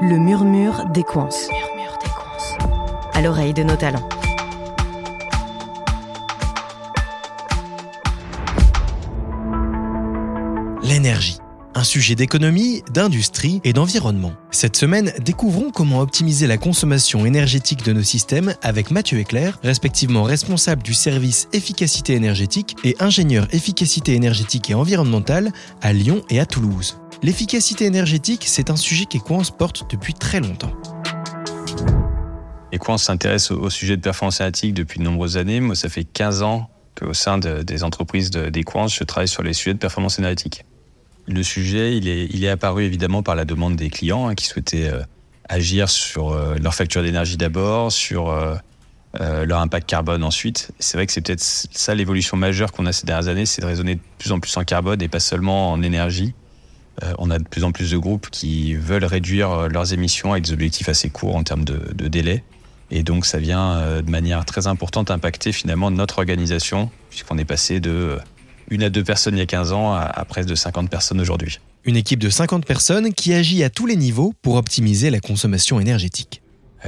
[0.00, 1.28] Le murmure des coins.
[3.14, 4.08] À l'oreille de nos talents.
[10.84, 11.38] L'énergie.
[11.74, 14.34] Un sujet d'économie, d'industrie et d'environnement.
[14.52, 20.22] Cette semaine, découvrons comment optimiser la consommation énergétique de nos systèmes avec Mathieu Eclair, respectivement
[20.22, 25.50] responsable du service efficacité énergétique et ingénieur efficacité énergétique et environnementale
[25.82, 26.98] à Lyon et à Toulouse.
[27.20, 30.72] L'efficacité énergétique, c'est un sujet qu'Equance porte depuis très longtemps.
[32.70, 35.58] Equance s'intéresse au sujet de performance énergétique depuis de nombreuses années.
[35.58, 39.74] Moi, ça fait 15 ans qu'au sein des entreprises d'Equance, je travaille sur les sujets
[39.74, 40.64] de performance énergétique.
[41.26, 42.08] Le sujet, il
[42.44, 45.02] est, apparu évidemment par la demande des clients hein, qui souhaitaient euh,
[45.48, 48.54] agir sur euh, leur facture d'énergie d'abord, sur euh,
[49.44, 50.70] leur impact carbone ensuite.
[50.78, 53.66] C'est vrai que c'est peut-être ça l'évolution majeure qu'on a ces dernières années, c'est de
[53.66, 56.34] raisonner de plus en plus en carbone et pas seulement en énergie.
[57.02, 60.32] Euh, on a de plus en plus de groupes qui veulent réduire euh, leurs émissions
[60.32, 62.42] avec des objectifs assez courts en termes de, délai.
[62.90, 67.44] Et donc, ça vient euh, de manière très importante impacter finalement notre organisation, puisqu'on est
[67.44, 68.18] passé de
[68.70, 71.58] une à deux personnes il y a 15 ans à, près de 50 personnes aujourd'hui.
[71.84, 75.80] Une équipe de 50 personnes qui agit à tous les niveaux pour optimiser la consommation
[75.80, 76.42] énergétique.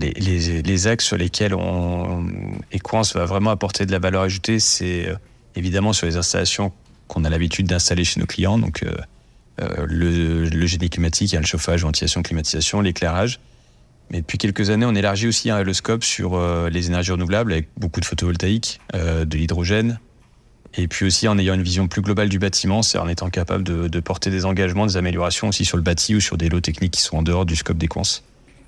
[0.00, 2.24] Les, axes sur lesquels on,
[2.72, 5.06] Equance va vraiment apporter de la valeur ajoutée, c'est
[5.54, 6.72] évidemment sur les installations
[7.08, 8.58] qu'on a l'habitude d'installer chez nos clients.
[8.58, 8.90] Donc, euh,
[9.58, 13.40] le, génie climatique, le chauffage, ventilation, climatisation, l'éclairage.
[14.10, 17.68] Mais depuis quelques années, on élargit aussi le scope sur euh, les énergies renouvelables avec
[17.76, 19.98] beaucoup de photovoltaïque, euh, de l'hydrogène.
[20.78, 23.64] Et puis aussi en ayant une vision plus globale du bâtiment, c'est en étant capable
[23.64, 26.92] de, porter des engagements, des améliorations aussi sur le bâti ou sur des lots techniques
[26.92, 28.02] qui sont en dehors du scope des cons.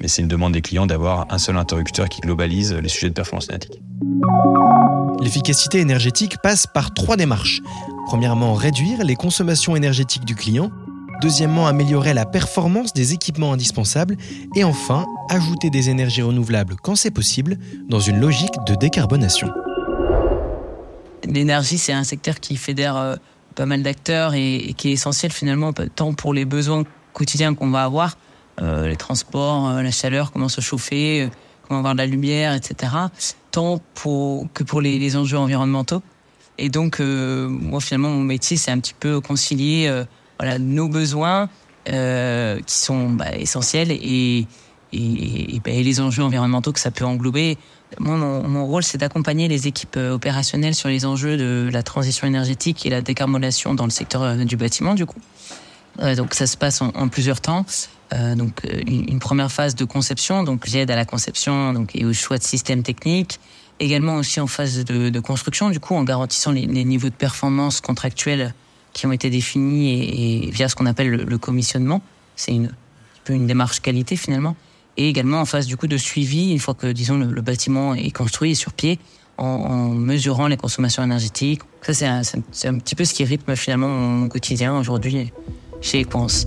[0.00, 3.14] Mais c'est une demande des clients d'avoir un seul interrupteur qui globalise les sujets de
[3.14, 3.80] performance énergétique.
[5.20, 7.60] L'efficacité énergétique passe par trois démarches.
[8.06, 10.70] Premièrement, réduire les consommations énergétiques du client.
[11.20, 14.16] Deuxièmement, améliorer la performance des équipements indispensables.
[14.56, 17.58] Et enfin, ajouter des énergies renouvelables quand c'est possible,
[17.88, 19.50] dans une logique de décarbonation.
[21.24, 23.14] L'énergie, c'est un secteur qui fédère euh,
[23.54, 26.82] pas mal d'acteurs et, qui est essentiel finalement, tant pour les besoins
[27.12, 28.16] quotidiens qu'on va avoir,
[28.60, 31.30] euh, les transports, euh, la chaleur, comment se chauffer,
[31.68, 32.92] comment avoir de la lumière, etc.,
[33.52, 36.02] tant que pour les enjeux environnementaux.
[36.58, 40.04] Et donc, euh, moi, finalement, mon métier, c'est un petit peu concilier euh,
[40.38, 41.48] voilà, nos besoins
[41.88, 44.46] euh, qui sont bah, essentiels bah, et,
[44.92, 47.56] les enjeux environnementaux que ça peut englober.
[47.98, 52.90] Mon, rôle, c'est d'accompagner les équipes opérationnelles sur les enjeux de la transition énergétique et
[52.90, 55.20] la décarbonation dans le secteur du bâtiment, du coup.
[56.16, 57.66] donc, ça se passe en, plusieurs temps.
[58.36, 62.12] Donc une, une, première phase de conception, donc j'aide à la conception donc, et au
[62.12, 63.38] choix de systèmes techniques
[63.82, 68.54] également aussi en phase de, construction, du coup, en garantissant les, niveaux de performance contractuels
[68.92, 72.00] qui ont été définis et, via ce qu'on appelle le, commissionnement.
[72.36, 74.56] C'est une, un peu une démarche qualité finalement.
[74.96, 78.10] Et également en phase du coup de suivi, une fois que disons le, bâtiment est
[78.10, 78.98] construit et sur pied,
[79.38, 81.62] en, en, mesurant les consommations énergétiques.
[81.82, 85.32] Ça, c'est un, un, petit peu ce qui rythme finalement mon quotidien aujourd'hui
[85.80, 86.46] chez Equance.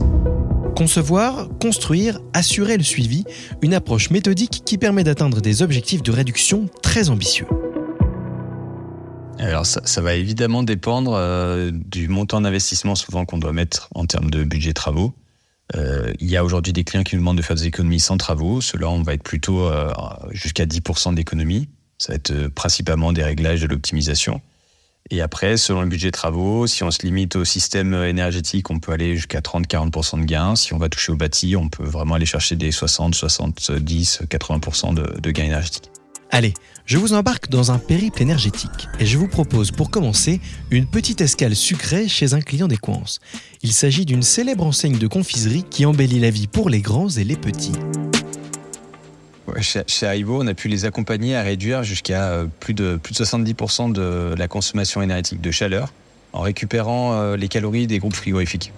[0.75, 3.23] Concevoir, construire, assurer le suivi,
[3.61, 7.47] une approche méthodique qui permet d'atteindre des objectifs de réduction très ambitieux.
[9.39, 14.29] Alors ça, va évidemment dépendre euh, du montant d'investissement souvent qu'on doit mettre en termes
[14.29, 15.13] de budget travaux.
[15.75, 18.17] Euh, il y a aujourd'hui des clients qui nous demandent de faire des économies sans
[18.17, 18.59] travaux.
[18.59, 19.93] Cela, on va être plutôt euh,
[20.31, 21.69] jusqu'à 10% d'économies.
[21.97, 24.41] Ça va être principalement des réglages de l'optimisation.
[25.11, 28.79] Et après, selon le budget de travaux, si on se limite au système énergétique, on
[28.79, 30.55] peut aller jusqu'à 30-40% de gains.
[30.55, 34.95] Si on va toucher au bâti, on peut vraiment aller chercher des 60, 70, 80%
[34.95, 35.91] de, de gains énergétiques.
[36.31, 36.55] Allez,
[36.85, 41.21] je vous embarque dans un périple énergétique et je vous propose pour commencer une petite
[41.21, 43.19] escale sucrée chez un client des Coins.
[43.61, 47.23] Il s'agit d'une célèbre enseigne de confiserie qui embellit la vie pour les grands et
[47.23, 47.73] les petits.
[49.61, 53.23] Chez, chez on a pu les accompagner à réduire jusqu'à euh, plus de, plus de
[53.23, 55.93] 70% de la consommation énergétique de chaleur
[56.33, 58.73] en récupérant euh, les calories des groupes frigorifiques.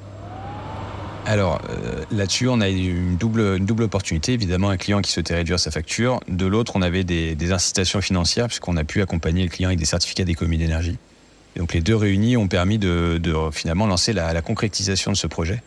[1.25, 4.33] Alors euh, là-dessus, on a eu une double, une double opportunité.
[4.33, 6.19] Évidemment, un client qui souhaitait réduire sa facture.
[6.27, 9.85] De l'autre, on avait des, incitations financières puisqu'on a pu accompagner le client avec des
[9.85, 10.97] certificats d'économie d'énergie.
[11.55, 13.19] donc les deux réunis ont permis de,
[13.51, 15.61] finalement lancer la, la concrétisation de ce projet.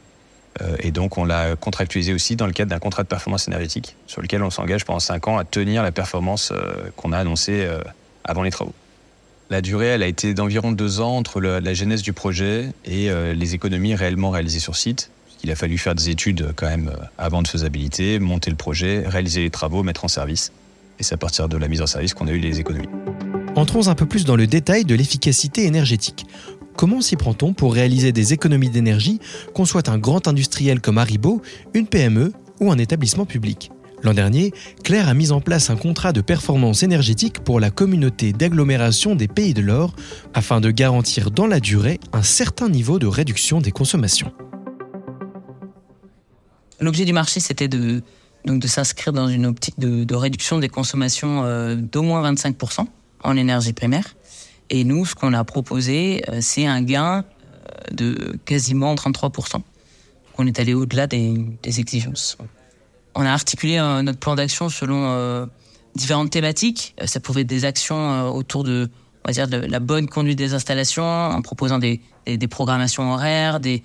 [0.61, 3.97] Euh, et donc, on l'a contractualisé aussi dans le cadre d'un contrat de performance énergétique
[4.07, 7.65] sur lequel on s'engage pendant 5 ans à tenir la performance euh, qu'on a annoncée
[7.65, 7.81] euh,
[8.25, 8.75] avant les travaux.
[9.51, 13.55] La durée, elle a été d'environ deux ans entre la genèse du projet et les
[13.57, 15.11] économies réellement réalisées sur site.
[15.43, 19.43] Il a fallu faire des études quand même avant de faisabilité, monter le projet, réaliser
[19.43, 20.53] les travaux, mettre en service.
[21.01, 22.87] Et c'est à partir de la mise en service qu'on a eu les économies.
[23.57, 26.27] Entrons un peu plus dans le détail de l'efficacité énergétique.
[26.81, 29.19] Comment s'y prend-on pour réaliser des économies d'énergie,
[29.53, 31.43] qu'on soit un grand industriel comme Haribo,
[31.75, 33.71] une PME ou un établissement public?
[34.03, 38.33] L'an dernier, Claire a mis en place un contrat de performance énergétique pour la communauté
[38.33, 39.95] d'agglomération des Pays de l'Or
[40.33, 44.33] afin de garantir dans la durée un certain niveau de réduction des consommations.
[46.81, 48.01] L'objet du marché, c'était de,
[48.47, 52.87] de s'inscrire dans une optique de, réduction des consommations euh, d'au moins 25%
[53.23, 54.17] en énergie primaire.
[54.71, 59.61] Et nous, ce qu'on a proposé, euh, c'est un gain euh, de quasiment 33%.
[60.39, 62.39] On est allé au-delà des, exigences.
[63.15, 65.47] On a articulé notre plan d'action selon
[65.95, 66.95] différentes thématiques.
[67.05, 68.89] Ça pouvait être des actions autour de,
[69.25, 72.01] on va dire, la bonne conduite des installations, en proposant des,
[72.49, 73.83] programmations horaires, des,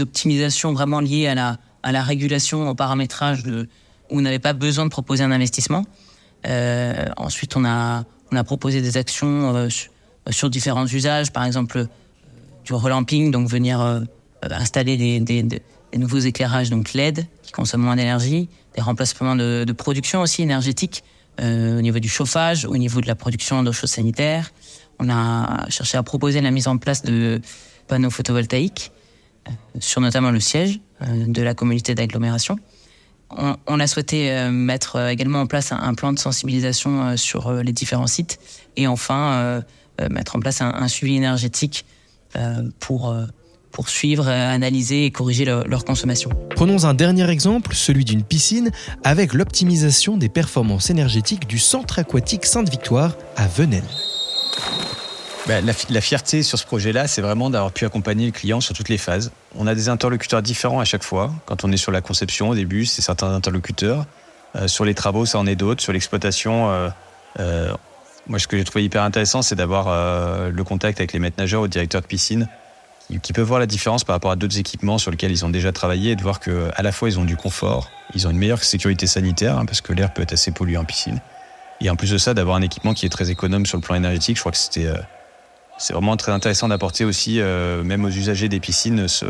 [0.00, 1.56] optimisations vraiment liées à
[1.90, 3.66] la, régulation, au paramétrage où
[4.10, 5.84] on n'avait pas besoin de proposer un investissement.
[6.46, 8.04] Euh, ensuite, on a,
[8.44, 9.68] proposé des actions euh,
[10.28, 11.86] sur, différents usages, par exemple euh,
[12.64, 14.00] du relamping, donc venir euh,
[14.42, 15.44] installer des,
[15.96, 21.04] nouveaux éclairages, donc LED, qui consomment moins d'énergie, des remplacements de, production aussi énergétique
[21.40, 24.52] euh, au niveau du chauffage, au niveau de la production d'eau chaude sanitaire.
[24.98, 27.40] On a cherché à proposer la mise en place de
[27.88, 28.92] panneaux photovoltaïques
[29.78, 32.58] sur notamment le siège de la communauté d'agglomération
[33.66, 37.52] on, a souhaité euh, mettre euh, également en place un, plan de sensibilisation euh, sur
[37.52, 38.40] les différents sites
[38.76, 39.62] et enfin
[40.08, 41.84] mettre en place un, suivi énergétique
[42.78, 43.14] pour
[43.86, 46.30] suivre, analyser et corriger leur consommation.
[46.54, 48.70] Prenons un dernier exemple, celui d'une piscine,
[49.04, 53.84] avec l'optimisation des performances énergétiques du centre aquatique Sainte-Victoire à Venelle.
[55.46, 58.88] Bah, la, fierté sur ce projet-là, c'est vraiment d'avoir pu accompagner le client sur toutes
[58.88, 59.32] les phases.
[59.56, 61.32] On a des interlocuteurs différents à chaque fois.
[61.46, 64.06] Quand on est sur la conception, au début, c'est certains interlocuteurs.
[64.56, 65.82] Euh, sur les travaux, ça en est d'autres.
[65.82, 66.88] Sur l'exploitation, euh,
[67.40, 67.72] euh,
[68.26, 71.62] moi, ce que j'ai trouvé hyper intéressant, c'est d'avoir le contact avec les maîtres nageurs
[71.62, 72.48] ou directeurs de piscine
[73.22, 75.72] qui peuvent voir la différence par rapport à d'autres équipements sur lesquels ils ont déjà
[75.72, 78.62] travaillé et de voir qu'à la fois ils ont du confort, ils ont une meilleure
[78.62, 81.20] sécurité sanitaire hein, parce que l'air peut être assez pollué en piscine.
[81.80, 83.96] Et en plus de ça, d'avoir un équipement qui est très économe sur le plan
[83.96, 84.92] énergétique, je crois que c'était
[85.80, 89.24] c'est vraiment très intéressant d'apporter aussi, euh, même aux usagers des piscines, ce,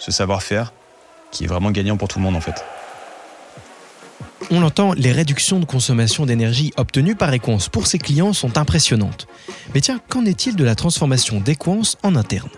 [0.00, 0.72] savoir-faire
[1.30, 2.64] qui est vraiment gagnant pour tout le monde en fait.
[4.52, 9.26] On l'entend, les réductions de consommation d'énergie obtenues par Equance pour ses clients sont impressionnantes.
[9.74, 12.48] Mais tiens, qu'en est-il de la transformation d'Equance en interne?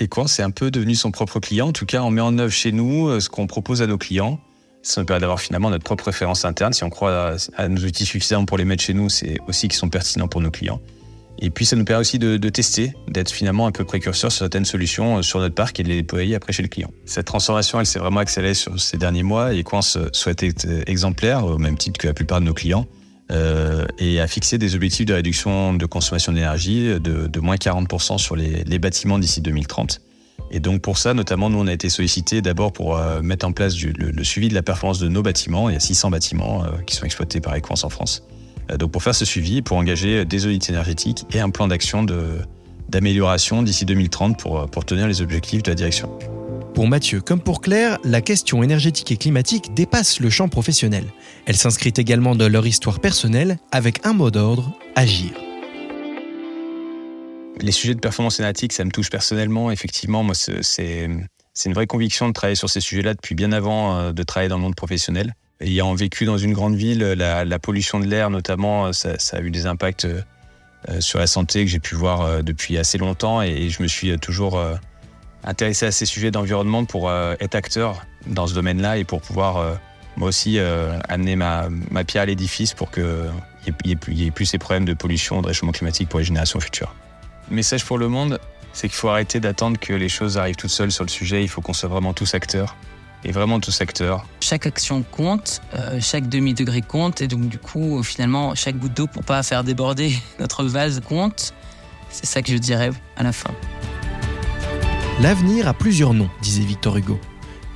[0.00, 1.68] Equance c'est un peu devenu son propre client.
[1.68, 3.98] En tout cas, on met en œuvre chez nous euh, ce qu'on propose à nos
[3.98, 4.40] clients.
[4.82, 6.72] Ça nous permet d'avoir finalement notre propre référence interne.
[6.72, 9.78] Si on croit à nos outils suffisants pour les mettre chez nous, c'est aussi qu'ils
[9.78, 10.80] sont pertinents pour nos clients.
[11.38, 14.64] Et puis ça nous permet aussi de, tester, d'être finalement un peu précurseur sur certaines
[14.64, 16.90] solutions euh, sur notre parc et de les déployer après chez le client.
[17.04, 19.64] Cette transformation, elle s'est vraiment accélérée sur ces derniers mois et
[20.12, 22.86] souhaite être exemplaire, au même titre que la plupart de nos clients,
[23.32, 28.36] euh, et a fixé des objectifs de réduction de consommation d'énergie de, moins 40% sur
[28.36, 30.00] les, bâtiments d'ici 2030.
[30.50, 33.52] Et donc pour ça, notamment, nous, on a été sollicité d'abord pour euh, mettre en
[33.52, 35.70] place le, suivi de la performance de nos bâtiments.
[35.70, 38.24] Il y a 600 bâtiments euh, qui sont exploités par Equance en France.
[38.70, 42.04] Euh, donc pour faire ce suivi, pour engager des audits énergétiques et un plan d'action
[42.88, 46.10] d'amélioration d'ici 2030 pour, pour tenir les objectifs de la direction.
[46.74, 51.04] Pour Mathieu comme pour Claire, la question énergétique et climatique dépasse le champ professionnel.
[51.46, 55.30] Elle s'inscrit également dans leur histoire personnelle avec un mot d'ordre, agir.
[57.60, 59.70] Les sujets de performance énergétique, ça me touche personnellement.
[59.70, 64.12] Effectivement, moi, c'est une vraie conviction de travailler sur ces sujets-là depuis bien avant euh,
[64.12, 65.34] de travailler dans le monde professionnel.
[65.60, 69.66] Ayant vécu dans une grande ville, la, pollution de l'air notamment, ça, a eu des
[69.66, 70.06] impacts
[70.88, 73.40] euh, sur la santé que j'ai pu voir euh, depuis assez longtemps.
[73.40, 74.74] Et, je me suis toujours euh,
[75.44, 79.78] intéressé à ces sujets d'environnement pour être acteur dans ce domaine-là et pour pouvoir
[80.16, 81.68] moi aussi amener ma,
[82.06, 83.04] pierre à l'édifice pour qu'il
[83.84, 86.94] n'y ait, ait, plus ces problèmes de pollution, de réchauffement climatique pour les générations futures.
[87.50, 88.40] Message pour le monde,
[88.72, 91.48] c'est qu'il faut arrêter d'attendre que les choses arrivent toutes seules sur le sujet, il
[91.48, 92.74] faut qu'on soit vraiment tous acteurs
[93.24, 94.26] et vraiment tout secteur.
[94.40, 99.06] Chaque action compte, euh, chaque demi-degré compte, et donc du coup, finalement, chaque goutte d'eau
[99.06, 101.54] pour pas faire déborder notre vase compte.
[102.10, 103.50] C'est ça que je dirais à la fin.
[105.20, 107.18] L'avenir a plusieurs noms, disait Victor Hugo.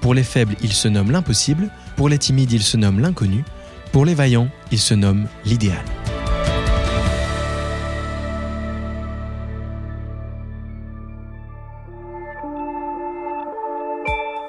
[0.00, 3.44] Pour les faibles, il se nomme l'impossible, pour les timides, il se nomme l'inconnu,
[3.92, 5.84] pour les vaillants, il se nomme l'idéal.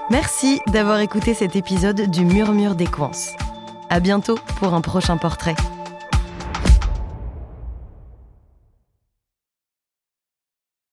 [0.10, 3.12] Merci d'avoir écouté cet épisode du Murmure des Coins.
[3.90, 5.56] À bientôt pour un prochain portrait.